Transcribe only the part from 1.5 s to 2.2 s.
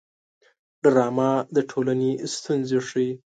د ټولنې